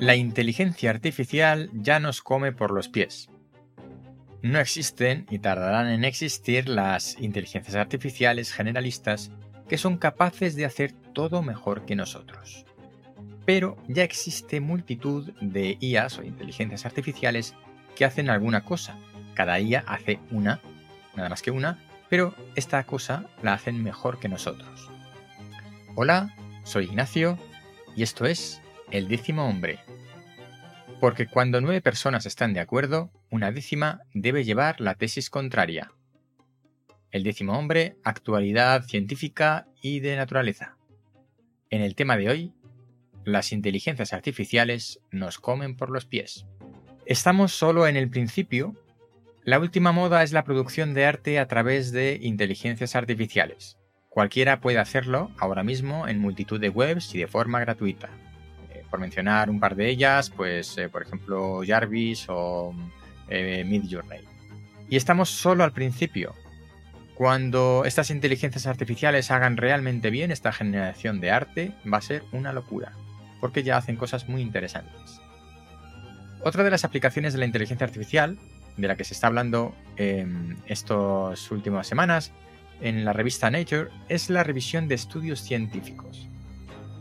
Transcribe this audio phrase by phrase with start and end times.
[0.00, 3.28] La inteligencia artificial ya nos come por los pies.
[4.42, 9.32] No existen y tardarán en existir las inteligencias artificiales generalistas
[9.68, 12.64] que son capaces de hacer todo mejor que nosotros.
[13.44, 17.56] Pero ya existe multitud de IAs o inteligencias artificiales
[17.96, 18.96] que hacen alguna cosa.
[19.34, 20.60] Cada IA hace una,
[21.16, 24.92] nada más que una, pero esta cosa la hacen mejor que nosotros.
[25.96, 27.36] Hola, soy Ignacio
[27.96, 29.80] y esto es El décimo hombre.
[30.98, 35.92] Porque cuando nueve personas están de acuerdo, una décima debe llevar la tesis contraria.
[37.10, 40.78] El décimo hombre, actualidad científica y de naturaleza.
[41.68, 42.54] En el tema de hoy,
[43.24, 46.46] las inteligencias artificiales nos comen por los pies.
[47.04, 48.74] Estamos solo en el principio.
[49.44, 53.76] La última moda es la producción de arte a través de inteligencias artificiales.
[54.08, 58.08] Cualquiera puede hacerlo ahora mismo en multitud de webs y de forma gratuita.
[58.90, 62.74] Por mencionar un par de ellas, pues eh, por ejemplo Jarvis o
[63.28, 64.20] eh, Midjourney.
[64.88, 66.34] Y estamos solo al principio.
[67.14, 72.52] Cuando estas inteligencias artificiales hagan realmente bien esta generación de arte, va a ser una
[72.52, 72.92] locura,
[73.40, 75.20] porque ya hacen cosas muy interesantes.
[76.44, 78.38] Otra de las aplicaciones de la inteligencia artificial,
[78.76, 82.32] de la que se está hablando en estas últimas semanas,
[82.80, 86.28] en la revista Nature, es la revisión de estudios científicos.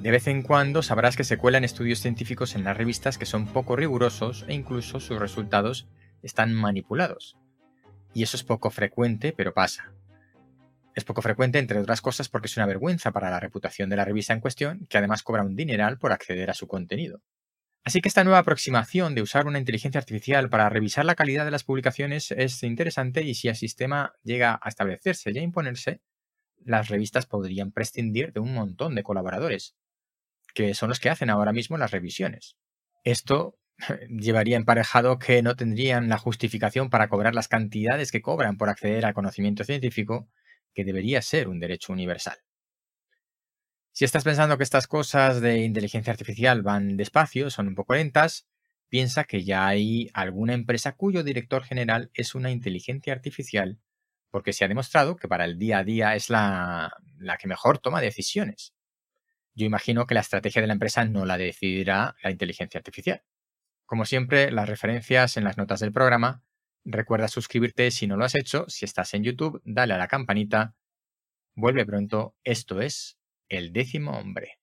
[0.00, 3.46] De vez en cuando sabrás que se cuelan estudios científicos en las revistas que son
[3.46, 5.88] poco rigurosos e incluso sus resultados
[6.22, 7.36] están manipulados.
[8.14, 9.92] Y eso es poco frecuente, pero pasa.
[10.94, 14.06] Es poco frecuente, entre otras cosas, porque es una vergüenza para la reputación de la
[14.06, 17.20] revista en cuestión, que además cobra un dineral por acceder a su contenido.
[17.84, 21.50] Así que esta nueva aproximación de usar una inteligencia artificial para revisar la calidad de
[21.50, 26.00] las publicaciones es interesante y si el sistema llega a establecerse y a imponerse,
[26.64, 29.76] las revistas podrían prescindir de un montón de colaboradores,
[30.54, 32.56] que son los que hacen ahora mismo las revisiones.
[33.04, 33.58] Esto
[34.08, 39.06] llevaría emparejado que no tendrían la justificación para cobrar las cantidades que cobran por acceder
[39.06, 40.28] al conocimiento científico,
[40.74, 42.38] que debería ser un derecho universal.
[43.92, 48.46] Si estás pensando que estas cosas de inteligencia artificial van despacio, son un poco lentas,
[48.88, 53.78] piensa que ya hay alguna empresa cuyo director general es una inteligencia artificial,
[54.30, 57.78] porque se ha demostrado que para el día a día es la, la que mejor
[57.78, 58.74] toma decisiones.
[59.54, 63.22] Yo imagino que la estrategia de la empresa no la decidirá la inteligencia artificial.
[63.86, 66.44] Como siempre, las referencias en las notas del programa.
[66.84, 68.64] Recuerda suscribirte si no lo has hecho.
[68.68, 70.76] Si estás en YouTube, dale a la campanita.
[71.56, 72.36] Vuelve pronto.
[72.44, 73.18] Esto es
[73.48, 74.60] El décimo hombre.